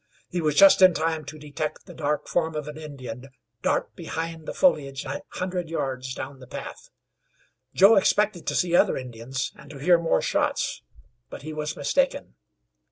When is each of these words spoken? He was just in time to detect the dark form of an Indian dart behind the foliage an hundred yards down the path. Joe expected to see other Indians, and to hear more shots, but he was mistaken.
He 0.29 0.41
was 0.41 0.55
just 0.55 0.81
in 0.81 0.95
time 0.95 1.25
to 1.25 1.37
detect 1.37 1.85
the 1.85 1.93
dark 1.93 2.27
form 2.27 2.55
of 2.55 2.67
an 2.67 2.75
Indian 2.75 3.29
dart 3.61 3.95
behind 3.95 4.47
the 4.47 4.53
foliage 4.55 5.05
an 5.05 5.21
hundred 5.33 5.69
yards 5.69 6.15
down 6.15 6.39
the 6.39 6.47
path. 6.47 6.89
Joe 7.75 7.97
expected 7.97 8.47
to 8.47 8.55
see 8.55 8.75
other 8.75 8.97
Indians, 8.97 9.51
and 9.55 9.69
to 9.69 9.77
hear 9.77 9.99
more 9.99 10.19
shots, 10.23 10.81
but 11.29 11.43
he 11.43 11.53
was 11.53 11.77
mistaken. 11.77 12.33